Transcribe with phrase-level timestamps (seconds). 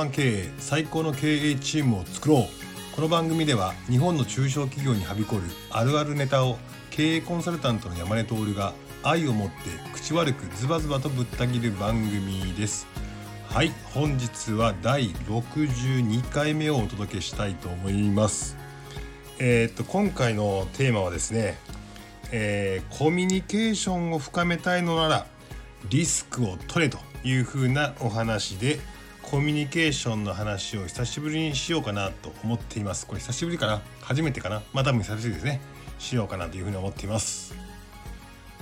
[0.00, 2.96] マン経営最高の経営チームを作ろう。
[2.96, 6.56] この番組では日本の中小企業にはびこるあるあるネタを
[6.88, 9.54] 経営コンサルタントの山根徹が愛を持って
[9.92, 12.86] 口悪くズバズバとぶった切る番組です。
[13.50, 18.56] はい本日は第62回目をお届けしたいと思います。
[19.38, 21.58] えー、っと今回のテーマはですね、
[22.32, 25.26] えー、コミュニケーションを深めたいのなら
[25.90, 28.80] リスクを取れというふうなお話で
[29.30, 33.06] コミュニケーションの話を久しぶりにしようかなと思っています。
[33.06, 33.80] これ久しぶりかな？
[34.00, 34.60] 初めてかな？
[34.72, 35.60] まあ多分久しぶりですね。
[36.00, 37.54] しようかなというふうに思っています。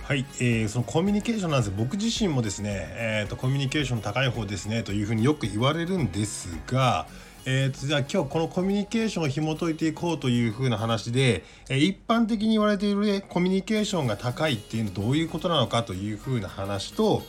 [0.03, 1.73] はい、えー、そのコミュニケーションなんです。
[1.75, 7.07] 僕自身もですね、えーと、コミュニケーション高い方ですねというふうによく言われるんですが、
[7.47, 17.23] えーと、じゃあ今日このコミュニケーションを紐解いていこうというふうな話で、えー、一般的に言われている、ね、コミュニケーションが高いっていうのはどういうことなのかというふうな話と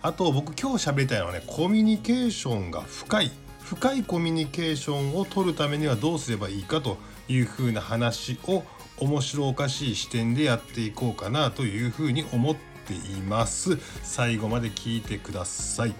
[0.00, 3.30] あと僕今日喋りたいのはねコミュニケーションが深い。
[3.64, 6.96] 深いコミュニケーションを取るためにはどうすればいいかと
[7.28, 8.62] いうふうな話を
[8.98, 13.76] 面白おかしい視点でやっていこうかなというふうに思っています。
[14.02, 15.94] 最後まで聞いてください。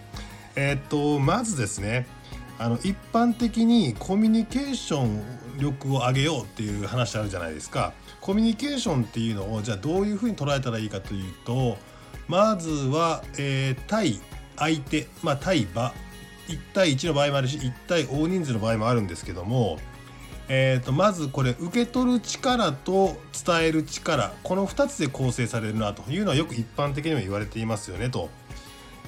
[0.56, 2.06] えー、っとまずですね
[2.58, 5.22] あの一般的にコミュニケーション
[5.58, 7.92] 力を上げようっていう話あるじゃないですか。
[8.20, 11.76] コミュニケーションっていうのをじゃあどういうふうに捉えたらいいかというと
[12.28, 14.20] まずは、えー、対
[14.56, 15.92] 相手、まあ、対場
[16.48, 19.78] 1対1の場合もあるし1対大人数の場合もあるんですけども、
[20.48, 28.28] えー、とまずこれ受け取る力と伝える力この2つで構成されるなというのはよく一般的にも言われていますよねと。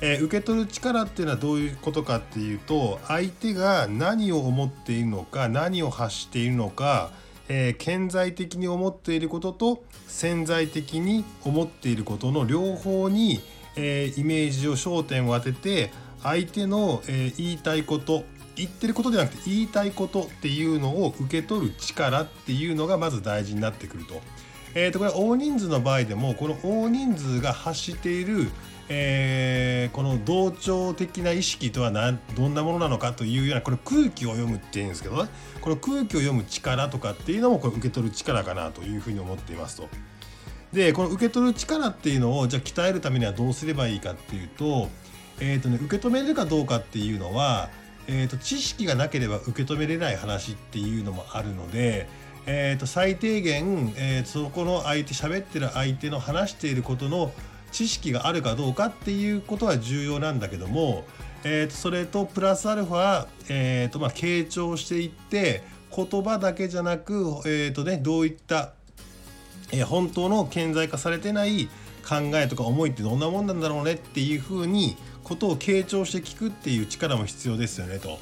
[0.02, 7.10] えー、受け取る力っていうのはどういうことかっていうと相手が何を思っているのか何を発しているのか
[7.52, 13.40] えー、顕在的に思っていることと潜在的に思っていることの両方に、
[13.74, 15.90] えー、イメージを焦点を当てて
[16.22, 18.22] 相手の、えー、言いたいこと
[18.54, 24.20] 言ってることではなくて言いたいことっていうのを受け取る力っていうのがまず大事になってくると。
[24.76, 28.48] えー、とこれ大人数の場合でもこの大人数が発している
[28.92, 35.30] えー、この同調的な意識とはどんなものなのかというようなこれ空気を読むっていうんですけどね
[35.60, 39.88] この空気を読む力とかっていうのもこれ受け取る力かなというふうに思っていますと。
[40.72, 44.88] でこの受け取る力っていうのをじゃあ鍛えるためにはどうすればいいかっていうと,、
[45.40, 47.70] えーとね、受け止めるかどうかっていうのは、
[48.06, 52.08] えーと、知識がなければ受け止めれない話っていうのもあるので。
[52.46, 57.32] えーと、最低限、えー、そこの相手喋ってる相手の話していることの
[57.72, 61.04] 知識があるかどうかっていうことは重要なんだけども、
[61.44, 65.62] えー、とそれとプラスアルファ、えーとまあ、傾聴していって
[65.94, 67.14] 言葉だけじゃなく、
[67.46, 68.72] えーとね、どういった、
[69.72, 71.68] えー、本当の顕在化されてない
[72.06, 78.18] 考えとか思いってどんなもんなんだろうねっていうふうにことを傾聴して聞くっていう力も必要ですよねと。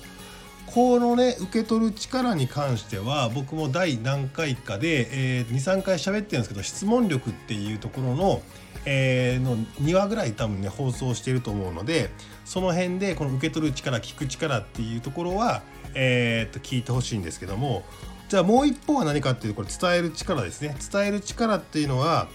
[0.74, 8.42] このね受け取る力に関しては僕も第何回かで、えー、23回喋ってるんですけど質問力っていうところの、
[8.84, 12.10] えー、の2話ぐらい多分ね放送してると思うので
[12.44, 15.62] その辺でこの受け取る力聞く力っていうところは、
[15.94, 17.84] えー、っと聞いてほしいんですけども
[18.28, 20.76] じゃあもう一方は何かっていうとこれ伝える力ですね。
[20.92, 22.28] 伝える力っていうのは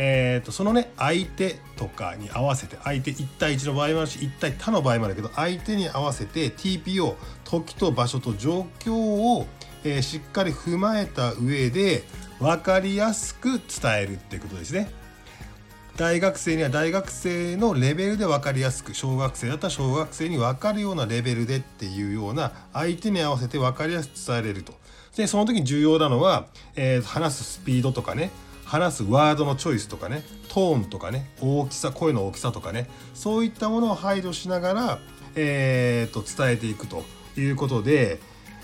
[0.00, 9.46] えーと、そのね相手とかに合わせて相手1対1の場合もあるし1対他の場合もあるけど相手に合わせて TPO 時と場所と状況を、
[9.84, 12.04] えー、しっかり踏まえた上で
[12.38, 13.62] 分かりやすく伝
[13.96, 14.88] えるっていうことですね。
[15.96, 24.74] 大学生には大学生のレベルで分かりやすく小学生だったら小学生に分かるようなレベルでっていうような相手に合わせて分かりやすく伝えれると。
[25.16, 28.30] でその時に重要なのは、えー、話すスピードとかね
[28.68, 34.98] 話すワードのチョイスとかねトーンとかね大きさ声の大きさとかねそういったものを配慮しながら、
[35.34, 37.02] えーと、伝えていくと
[37.38, 38.20] いうことで、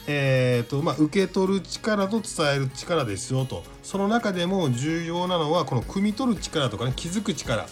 [0.06, 3.62] えーとまあ、受け取る力と伝える力ですよと。
[3.82, 7.66] その中でも重要なのはこの汲み取る力とかね気づく力。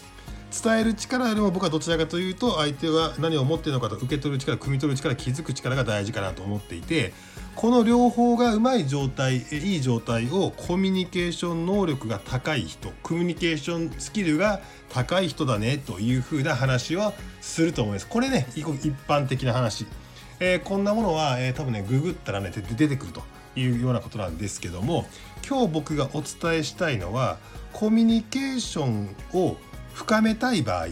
[0.52, 7.14] 伝える力よりも僕はどちらかというと相手は何を思っているのかと受け取る力汲み取る力気づく力が大事かなと思っていて
[7.54, 18.08] この両方がうまい状態いい状態をコミュニケーション能力が高い人コミュニケーションスキルが高い人だねというふうな話はすると思います。
[18.08, 18.64] これね一
[19.06, 19.86] 般的な話、
[20.40, 23.22] えー、こんなものは、えー、多分ねググったらね出てくると
[23.54, 25.06] いうようなことなんですけども
[25.46, 27.38] 今日僕がお伝えしたいのは
[27.72, 29.56] コミュニケーションを
[29.94, 30.86] 深めたい場合、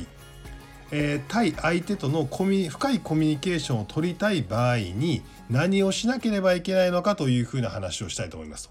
[0.92, 8.70] えー、対相手とのコミ深いコミュニケーションを取りたい場合に何をしなければいけないのかというふうな話をしたいと思います。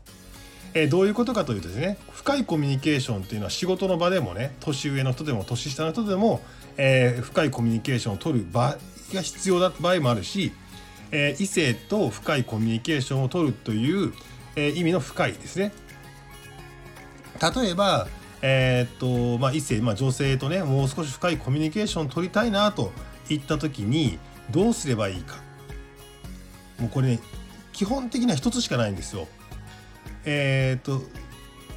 [0.73, 6.41] えー、どういうことかというとですね深いコミュニケーションっていうのは仕事の場でもね年上の人でも年下の人でも、
[6.77, 8.77] えー、深いコミュニケーションを取る場
[9.13, 10.51] が必要だった場合もあるし、
[11.11, 14.13] え、異性と深いコミュニケーションを取るという、
[14.55, 15.71] え、意味の深いですね。
[17.41, 18.07] 例えば、
[18.41, 22.91] えー、っとまあ、異性、まあ、女性とねもう少し深いコミュニケーション取りたいなと
[23.29, 24.17] いった時に
[24.49, 25.37] どうすればいいか
[26.79, 27.19] もうこれね
[27.73, 29.27] 基本的には一つしかないんですよ。
[30.25, 31.01] えー、っと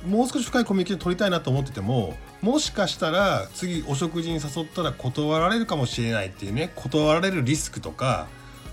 [0.06, 8.26] もう少し深いコミュニケーション取りたいなと思っててももしかしたら次お食事に誘ったら断られるかもしれないっていうね断られるリスクとか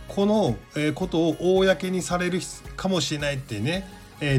[0.07, 0.56] この
[0.95, 2.39] ことを公にされる
[2.75, 3.88] かもしれないっていうね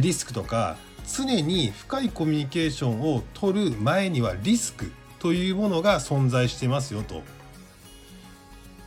[0.01, 0.77] リスクとか
[1.07, 7.23] 常に深いコミュニケーションを取る前にはリスクというものが存在してますよと。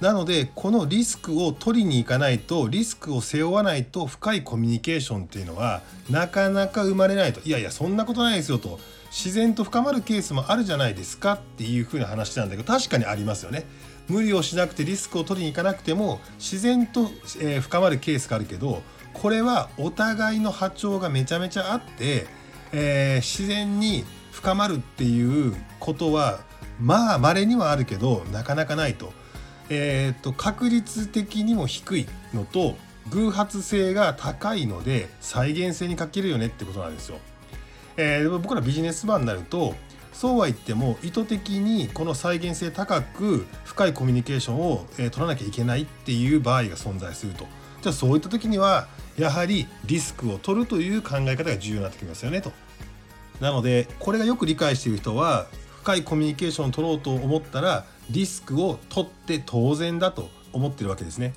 [0.04, 8.82] なのでこのリスクを取りに行かないとリスクを背負わないと深いコミュニケーションっていうのはなかなか生まれないといやいやそんなことないですよと
[9.12, 13.66] 自然と深まるケースもあるじゃないですかっていうふうな話なんだけど確かにありますよね。
[14.10, 17.10] 無理をしなくてリスクを取りに行かなくても自然と、
[17.40, 18.82] え深まるケースがあるけど
[19.14, 22.26] これはお互いの波長がめちゃめちゃあって、
[22.72, 26.40] えー、自然に深まるっていうことは
[26.80, 29.14] まあ稀にはあるけどなかなかないと。
[29.70, 32.76] えーと、確率的にも低いのと
[33.10, 37.18] 偶発性が高いので再現性に欠けるよねってことなんですよ。
[37.96, 39.76] えー、僕らビジネスマンになると
[40.12, 47.48] そうは言っても意図的にこの再現性高く深いコミュニケーションを、えー、取らなきゃいけないっていう場合が存在すると。
[47.84, 48.88] じゃあそういった時には
[49.18, 52.52] やはりリスクを取るという考え方が重要になってきますよねと。
[53.40, 55.48] なのでこれがよく理解している人は
[55.82, 61.34] 深いコミュニケーションを取ろうと思ったらリスクを取って当然だと思ってるわけですね。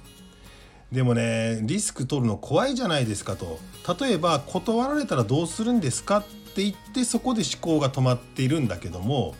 [0.92, 3.58] でもねリスク取るの怖いじゃないですかと
[4.00, 6.18] 例えば断られたらどうするんですか？
[6.18, 9.34] って言ってそこで思考が止まっているんだけども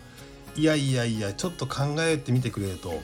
[0.57, 3.01] いやいやいやちょっと考えてみてくれると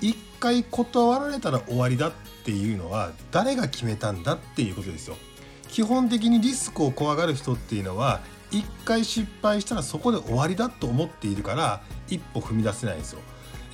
[0.00, 2.12] 一回断られたら終わりだっ
[2.44, 5.16] ていうのは誰が決めたんだっていうことですよ。
[5.68, 13.20] 基本的にリスクを怖がる人っていうのは一回失敗したらそこで終わりだと思っているから一歩踏み出せないんですよ。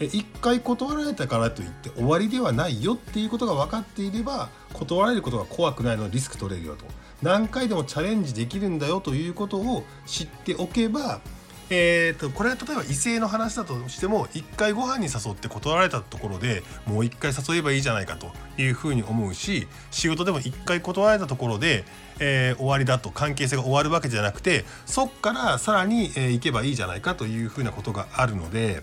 [0.01, 6.85] 一回断られたからといって終わりではないよっていうことが分かっていれば断られることが怖くないのでリスク取れるよと
[7.21, 11.21] 何回でもチャレンジできるんだよということを知っておけば
[11.71, 21.85] えーと、これは例えば異性の話だとしても一回ご飯に誘って断られたところでもう一回誘えばいいじゃないかというふうに思うし仕事でも一回断られたところで、
[22.21, 28.83] えー、終わりだと関係性が終わるわけじゃなくてそっからさらに、えー、行けばいいじゃないかというふうなことがあるので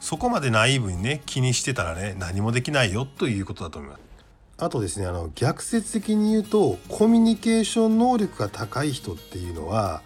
[0.00, 4.02] そこまでナイーブにね気にしてたらね何もできないよということだと思います。
[4.58, 10.02] あとですねあの逆説的に言うとコミュニケーション能力が高い人っていうのは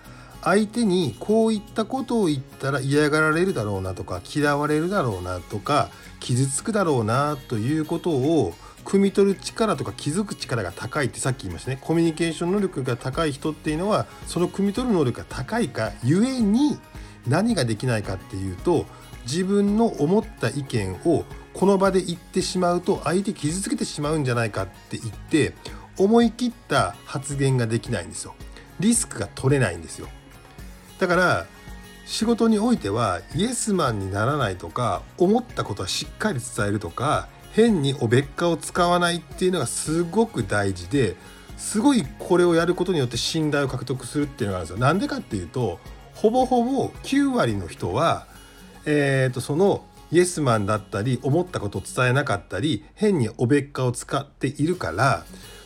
[0.47, 5.91] 相手にこういったことを言ったら嫌がられるだろうなとか嫌われるだろうなとか
[6.21, 8.55] 傷つくだろうなということを
[8.85, 11.79] 汲み取る力とか気づく力が高いってさっき言いましたね。
[11.81, 16.79] コミュニケーション能力が高い人っていうのはその汲み取る能力が高いかゆえに
[17.27, 18.87] 何ができないかっていうと
[19.25, 25.55] 自分の思った意見をこの場で言ってしまうと相手傷つけてしまうんじゃないかって言って
[25.99, 28.37] 思い切った発言ができないんですよ。
[28.79, 30.07] リスクが取れないんですよ。
[30.99, 31.47] だから
[32.07, 41.17] 仕事においてはイエスマンにならないとか思ったことはしっかり伝えるとか変におべっかを使わないっていうのがすごく大事で
[41.57, 44.79] すごいこれをやることによって信頼を獲得するっていうのがあるんですよ。
[44.79, 45.81] なんでかっていうと
[46.15, 48.27] ほぼほぼ9割の人は、
[48.85, 55.25] えー、とそのイエスマンだったり思ったことを伝えなかったり変におべっかを使っているから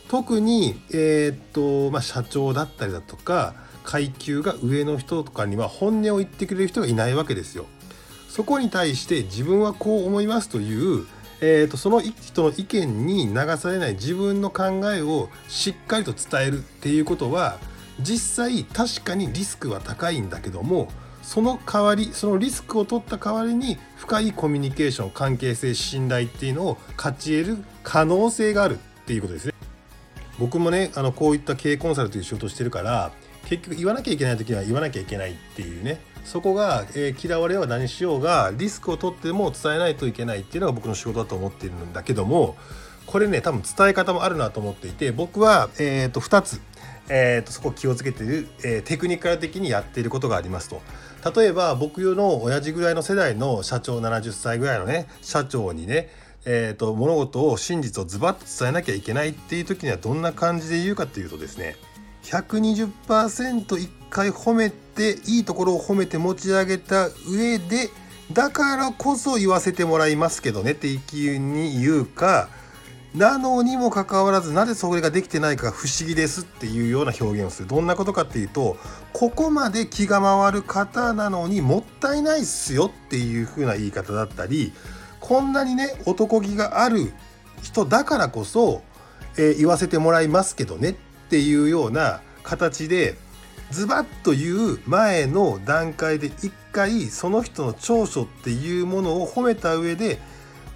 [0.09, 3.53] 特に、えーとまあ、社長だったりだとか
[3.91, 7.65] 階級が上の人とかには本音を言ってくれる人がいないわけですよ。
[8.29, 11.05] そこに対して自分はこう思いますという、
[11.41, 17.59] えーと、その人の意見に流されない自分の考えをしっかりと伝えるっていうことは
[17.99, 20.87] 実際確かにリスクは高いんだけども
[21.21, 29.53] その代わりそのリスクを取った代わりに深いコミュニケーション関係性信頼っていうのを勝ち得る可能性があるっていうことですね。
[30.39, 33.11] 僕もねあのこういった経営コンサルという仕事をしてるから
[33.51, 35.99] 結局言わなきゃいけない時には言わなきゃいけないっていうね。
[36.23, 42.55] そこが、えー、嫌われは何しようがリスクを取っても伝えないといけないっていうのが僕の仕事だと思っているんだけども
[43.07, 46.61] これね多分伝え方もあるなと思っていて僕は、えーと、2つ、
[47.09, 50.81] えーと、そこ気をつけている、えー、テクニカル的にやっていることがありますと。
[51.35, 56.09] 例えば僕の親父ぐらいの世代の社長70歳ぐらいのね社長にね
[56.45, 61.75] えーと物事を真実をズバッと伝えなきゃいけないっていう時にはどんな感じで言うかっていうとですね
[62.23, 67.89] 120%一回褒めていいところを褒めて持ち上げた上で
[68.33, 72.49] だからこそ言わせてもらいますけどねって意気に言うか
[73.15, 77.67] なのにもかかわらずなぜそれができてないか不思議ですっていうような表現をする。
[77.67, 78.77] どんなことかっていうと
[79.11, 84.71] ここまで気が回る方なのにもったいないっすよっていう風な言い方だったり
[85.19, 87.11] こんなにね男気がある
[87.61, 88.81] 人だからこそ、
[89.37, 90.95] えー、言わせてもらいますけどねっ
[91.31, 93.15] ていうような形で
[93.71, 100.19] ズバッと言う前の段階で一回その人の長所っていうものを褒めた上で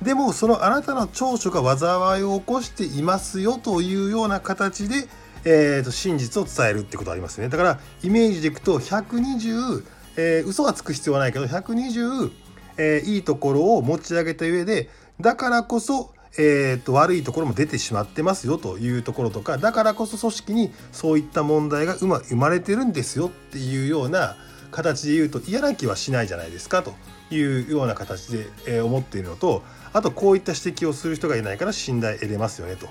[0.01, 5.09] でもそのあなたの長所が災いを起こしていますよというような形で、
[5.43, 7.49] えー、と真実を伝えるってことありますね。
[7.49, 9.83] だからイメージでいくと120、
[10.15, 12.31] えー、嘘がつく必要はないけど120、
[12.77, 24.35] えー、いいところを持ち上げた上でだからこそえーと、悪いところも出てしまってますよというところとかだからこそ組織にそういった問題が生まれてるんですよっていうような
[24.71, 26.93] 形で言うと嫌な気はしないじゃないですかと
[27.31, 29.63] いうような形で、え思っているのと
[29.93, 32.87] あとこういった指摘をする人がいないから信頼得れますよねと。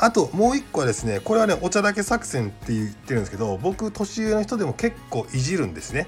[0.00, 6.06] あともう一個はですねこれはねお茶だけ作戦って言ってるんですけど僕年上の人でも結構いじるんですね。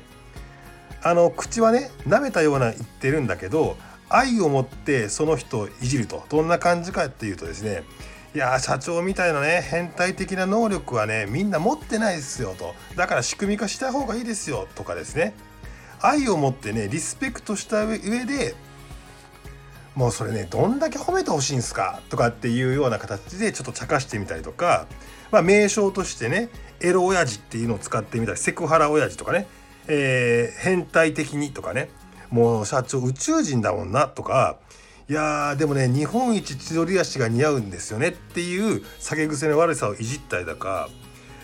[1.02, 3.76] あの口はね舐めたような言ってるんだけど
[4.10, 6.24] 愛を持ってその人をいじると。
[6.28, 7.84] どんな感じかっていうとですね
[8.34, 12.74] いや社長みたいなね変態的な能力はねみんな持ってないですよと。
[12.96, 15.34] だから仕組み化した方がいいですよとかですね。
[16.00, 18.54] 愛を持ってねリスペクトした上で
[19.94, 24.86] もうそれねどんだけ褒めてほしいんすかとかっていうような形でちょっと茶化してみたりとか、
[25.30, 26.48] まあ、名称としてね
[26.80, 29.46] エロ親父っていうのを使ってみたりセクハラ親父とかね、
[29.88, 31.90] えー、変態的にとかね。
[32.30, 34.56] もう社長宇宙人だもんなとか
[35.08, 40.88] いやでもね日本一千鳥足が似合うんですよねっていう酒癖の悪さをいじったりだか、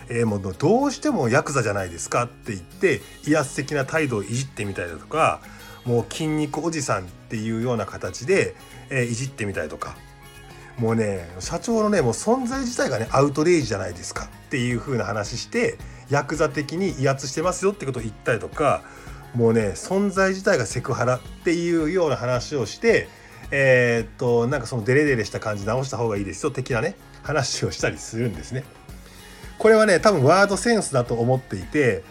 [0.09, 5.41] えー、もうどうしてもヤクザじゃないですかって言って威圧的な態度をいじってみたりだとか
[5.83, 8.55] もう筋肉おじさんっていうような形で、
[8.89, 9.95] えー、いじってみたりとか。
[10.79, 15.77] もうね社長のねもう存在自体がねアウトレイジじゃないですかっていう風な話して
[16.11, 18.83] ヤクザ的に威圧してますよってことを言ったりとか
[19.35, 23.07] もうね存在自体がセクハラっていうような話をして
[23.51, 28.63] えー、っとなんかそのデレデレした感じ直した方がいいですよ的なね話をしたりするんですね。
[29.57, 32.03] これはね多分ワードセンスだと思っていて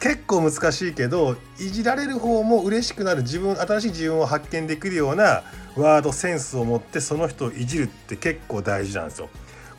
[0.00, 5.42] 結構難しいけどいじられる方も嬉しくなる自分新しい自分を発見できるような
[5.76, 9.28] ワードセンスを持ってその人をいじるって結構大事なんですよ。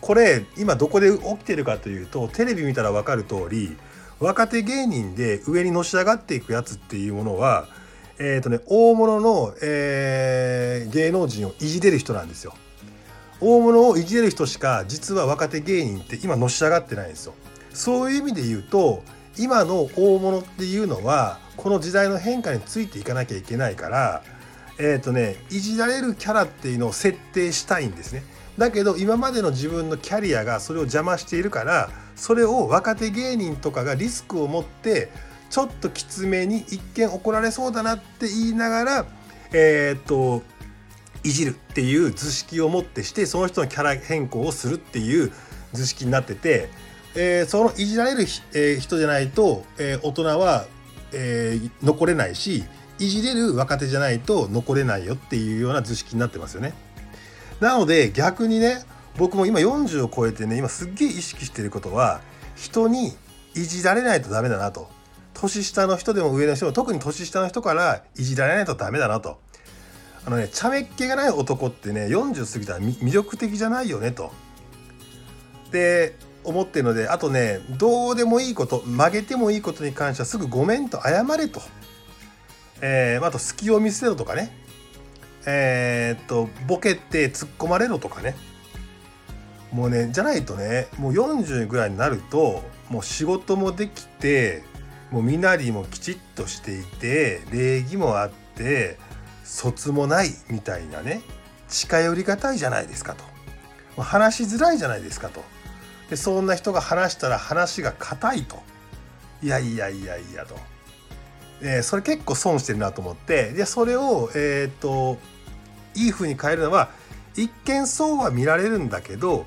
[0.01, 3.75] これ今どこで起きてるかというとテレビ見たら分かる通り
[4.19, 7.67] 若手芸人で上にのし上がっていくやつっていうものは
[8.17, 12.53] えっ、ー、とね大物の、えー、芸能人をいじれる人なんですよ。
[13.41, 17.33] 大物をいじれる人しか実は若手芸人って今のし上がってないんですよ。
[17.73, 19.03] そういう意味で言うと
[19.37, 24.23] 今の大物っていうのはこの時代の変化についていかなきゃいけないから
[24.79, 28.23] えっ、ー、とねいじられるキャラっていうのを設定したいんですね。
[28.57, 35.09] だけど今までの自分のキャリアがそれを邪魔しているからそれを若手芸人とかがリスクを持って
[35.49, 39.05] ちょっときつめに一見怒られそうだなって言いながら
[39.53, 40.43] えー、っと
[41.23, 45.31] いじるっていう図式をもってしてその人のキャラ変更をするっていう
[45.73, 46.69] 図式になってて、
[47.15, 48.21] えー、そのいじられる、
[48.53, 50.65] えー、人じゃないと、えー、大人は、
[51.13, 52.63] えー、残れないし
[52.99, 56.73] いじれる若手じゃないと残れないよっていうような図式になってますよね。
[57.59, 58.83] なので逆にね
[59.17, 62.21] 僕も今40を超えてね今すっげえ意識してることは
[62.55, 63.13] 人に
[63.53, 64.89] いじられないとダメだなと。
[65.33, 69.39] 年下の人でも上の人も特に年下の人からいじられないとダメだなと。
[70.25, 74.31] あのね茶目っ気がない男ってね40過ぎたら魅力的じゃないよねと。
[75.71, 81.61] で思ってるのであとねどうでもいいこと曲げてもいいことに関してはすぐごめんと謝れと、
[82.81, 84.51] えー、あと隙を見せろとかね。
[85.47, 88.35] えー、っとボケて突っ込まれろとかね。
[89.75, 94.63] もうねじゃないとねもう40ぐらいになるともう仕事もできて
[95.11, 98.97] もう身なりもきちっとしていて礼儀もあって
[99.43, 101.21] 卒もないみたいなね
[101.67, 104.01] 近寄りがたいじゃないですかと。
[104.01, 105.43] 話しづらいじゃないですかと。
[106.09, 108.63] でそんな人が話したら話が硬いと。
[109.43, 110.55] いやいやいやいやと、
[111.61, 115.17] えー、それ結構損してるなと思ってでそれをえっ、と
[115.95, 116.89] いい風に変えるのは
[117.35, 119.45] 一見そうは見られるんだけど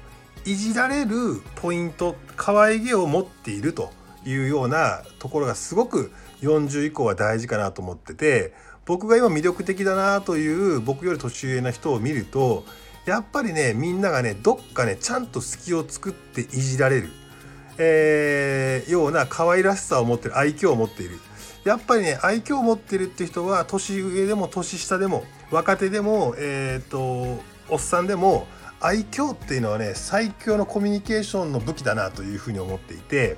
[0.49, 3.90] いじられるポイント可愛げを持っていると
[4.25, 8.55] いうようなところがすごく40以降は大事かなと思ってて
[8.87, 12.64] 僕が今魅力的だなという僕より年上の人を見ると
[13.05, 17.11] やっぱりねみんながねどっかねちゃんと隙を作っていじられる、
[17.76, 21.19] えー、ような可愛らしさを持ってる愛嬌を持っている。
[21.64, 28.47] やっぱりね愛嬌を持ってるって人は年上でも年下でも若手でもえっ、ー、とおっさんでも
[28.80, 33.37] 愛嬌っていうのはね最強のコミュニケーションの武器だなというふうに思っていて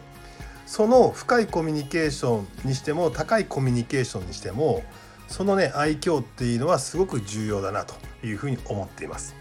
[0.67, 4.83] その深いコミュニケーションにしても高いコミュニケーションにしても
[5.29, 7.95] そのね愛嬌っていうのはすごく重要だなと
[8.27, 9.41] いうふうに思っています。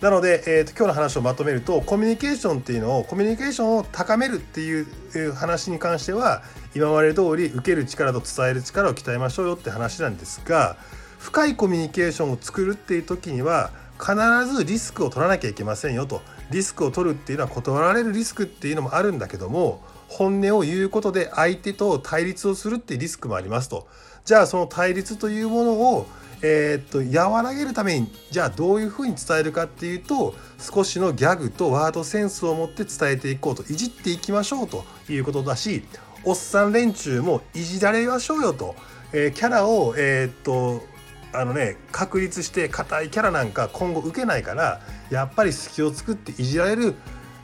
[0.00, 4.86] なので、えーと、今日の話をまとめるとコミュニケーションっていうのをコミュニケーションを高めるっていう
[5.34, 6.42] 話に関しては
[6.74, 10.76] 今まで通り受ける力と伝える力を鍛えましょうよって話なんですが
[11.18, 14.16] 深いコミュニケーションを作るっていう時には必
[14.46, 16.22] ずリスクを取らなきゃいけませんよと。
[16.50, 23.86] リスクを取るっていうのは断られるリスクっていうのもあるんだけども本音を言うことで相手と対立をするっていうリスクもありますと。
[24.24, 26.06] じゃあその対立というものを
[26.42, 33.62] えー、っと和らげるためにじゃあどういうふうに伝えるかっていうと少しのギャグとワードセンスを持って伝えていこうと。
[33.70, 35.84] いじっていきましょうということだし
[36.24, 38.74] おっさん連中もいじられましょうよと、
[39.12, 40.82] えー、キャラをえー、っと
[41.32, 46.94] あのね確立して硬いキャラなんか今後受けないからやっぱり隙を作っていじられる、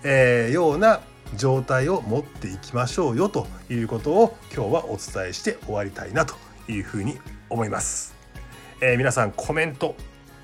[0.03, 1.01] えー、ような
[1.35, 6.35] 状態を持っていきましょうよということを今日はお伝えして終わりたいなと
[6.69, 8.15] いうふうに思います。
[8.81, 9.95] えー、皆さんコメント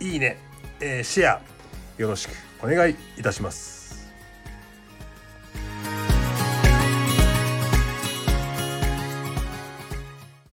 [0.01, 0.39] いいね、
[0.81, 1.41] えー、シェア
[1.99, 2.31] よろしく
[2.63, 3.82] お願いいたします。